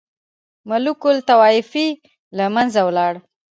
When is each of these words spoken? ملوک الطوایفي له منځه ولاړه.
ملوک 0.69 1.01
الطوایفي 1.11 1.87
له 2.37 2.45
منځه 2.55 2.79
ولاړه. 2.87 3.19